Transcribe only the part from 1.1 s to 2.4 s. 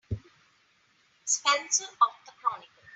Spencer of the